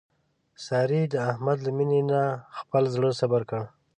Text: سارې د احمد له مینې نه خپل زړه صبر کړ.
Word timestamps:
سارې 0.65 1.01
د 1.13 1.15
احمد 1.31 1.57
له 1.65 1.71
مینې 1.77 2.01
نه 2.11 2.21
خپل 2.57 2.83
زړه 2.95 3.09
صبر 3.19 3.41
کړ. 3.49 3.61